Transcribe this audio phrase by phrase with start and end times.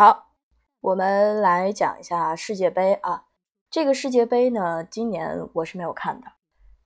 [0.00, 0.28] 好，
[0.80, 3.24] 我们来讲一下世界杯啊。
[3.70, 6.26] 这个世界杯呢，今年我是没有看的，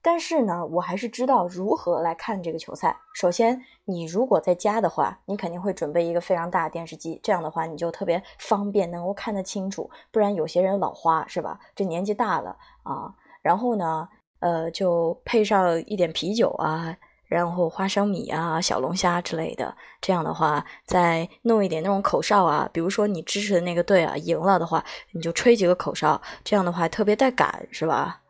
[0.02, 2.96] 但是呢，我还是知道如何来看这个球赛。
[3.14, 9.88] 首先，你如果在家的话，你肯定会准备一个非常大的电视机，这样的话你就特别方便，能够看得清楚。
[10.10, 11.60] 不然有些人老花是吧？
[11.76, 13.14] 这年纪大了啊。
[13.42, 14.08] 然后呢，
[14.40, 16.96] 呃，就配上一点啤酒啊。
[17.34, 28.20] 然后花生米啊、小龙虾之类的，这样的话再弄一点那种口哨啊，比如说你支持的那个队啊赢了的话，你就吹几个口哨，这样的话特别带感，是吧？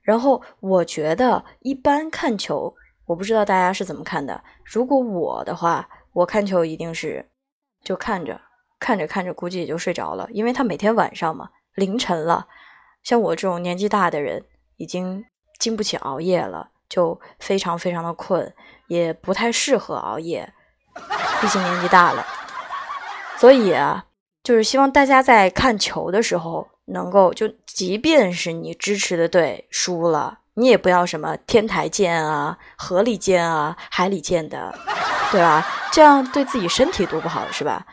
[0.00, 2.74] 然后我觉得一般看球，
[3.04, 4.42] 我不知道大家是怎么看的。
[4.64, 7.28] 如果我的话，我看球一定是
[7.84, 8.40] 就看着
[8.78, 12.48] 看着看着，估计也就睡着了，因为他每天晚上嘛，凌晨了，
[13.02, 14.42] 像我这种年纪大的人，
[14.78, 15.22] 已经
[15.60, 16.70] 经不起熬夜了。
[16.92, 18.52] 就非常非常的困，
[18.86, 20.52] 也不太适合熬夜，
[21.40, 22.22] 毕竟年纪大了。
[23.38, 24.04] 所以啊，
[24.44, 34.74] 就是希望大家在看球的时候，能够就即便是你支持的队输了，你也不要什么天台见啊、河里见啊、海里见的，
[35.30, 35.66] 对吧？
[35.90, 37.86] 这样对自己身体多不好，是吧？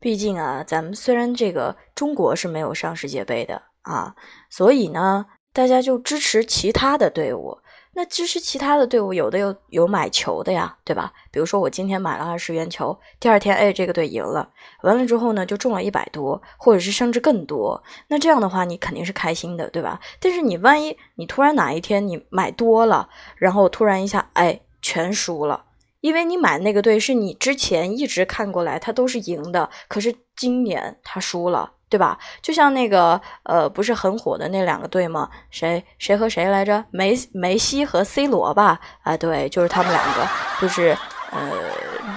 [0.00, 4.12] 毕竟啊，咱们虽然这个中国是没有上世界杯的啊，
[4.50, 7.56] 所以呢，大家就支持其他的队伍。
[7.92, 11.12] 那支持其他的队伍，有的有有买球的呀，对吧？
[11.30, 14.48] 比如说我今天买了二十元球，第二天哎这个队赢了，
[14.82, 17.82] 完了之后呢就中了一百多，或者是甚至更多。
[18.06, 20.00] 那这样的话你肯定是开心的，对吧？
[20.20, 25.64] 但是你万一你突然哪一天你买多了，然后突然一下哎全输了，
[26.00, 31.72] 因为你买那个队是你之前一直看过来他都是赢的，可是今年他输了。
[31.90, 32.16] 对吧？
[32.40, 35.28] 就像那个呃，不是很火的那两个队吗？
[35.50, 36.82] 谁谁和谁来着？
[36.92, 38.80] 梅梅西和 C 罗吧？
[39.02, 40.26] 啊，对，就是他们两个，
[40.60, 40.96] 就是
[41.32, 41.50] 呃，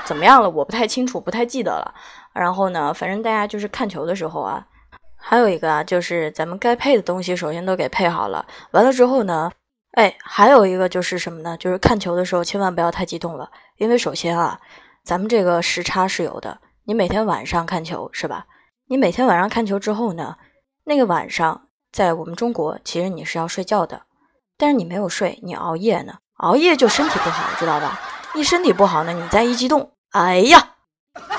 [0.06, 0.48] 怎么样了？
[0.48, 1.94] 我不太清楚，不太记得了。
[2.34, 4.64] 然后呢，反正大家就是看球的时候啊，
[5.18, 8.45] 还有一个啊，就是咱们该配的东西首先都给配好了。
[8.72, 9.52] 完了之后呢，
[9.94, 11.58] 哎，还有一个就是什么呢？
[11.58, 14.60] 就是看球的时候千万不要太激动了，因为首先啊，
[15.04, 18.45] 咱们这个时差是有的，你每天晚上看球是吧？
[18.93, 20.37] 你每天晚上看球之后呢，
[20.83, 24.04] 那个晚上在我们中国其实你是要睡觉的，
[24.55, 27.99] 但是你没有睡，你熬夜呢，熬夜就身体不好，知道吧？
[28.36, 30.76] 你身体不好呢，你再一激动，哎呀，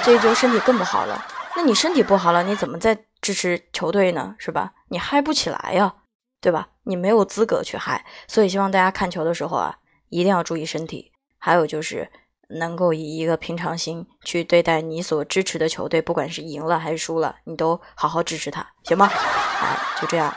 [0.02, 1.24] 这就身体更不好了。
[1.54, 4.34] 那你身体不好了，你怎么再支持球队呢？
[4.36, 4.72] 是吧？
[4.88, 5.94] 你嗨不起来呀，
[6.40, 6.70] 对吧？
[6.82, 9.76] 你没有资格去嗨，所以希望大家看球的时候啊，
[10.08, 11.12] 一定要注意身体。
[11.38, 12.10] 还有就是。
[12.48, 19.06] 能够以一个平常心去对待你所支持的球队，不管是赢了还是输了，你都好好支持他，行吗？
[19.06, 20.34] 好，就这样。